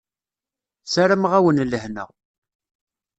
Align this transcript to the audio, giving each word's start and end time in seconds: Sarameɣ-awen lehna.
Sarameɣ-awen 0.85 1.63
lehna. 1.71 2.05